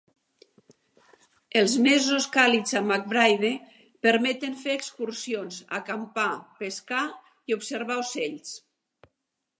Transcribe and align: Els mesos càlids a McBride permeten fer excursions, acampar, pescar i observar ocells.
Els 1.59 1.75
mesos 1.87 2.25
càlids 2.37 2.73
a 2.79 2.81
McBride 2.85 3.51
permeten 4.07 4.57
fer 4.63 4.79
excursions, 4.79 5.61
acampar, 5.81 6.29
pescar 6.63 7.07
i 7.53 7.59
observar 7.61 8.03
ocells. 8.07 8.57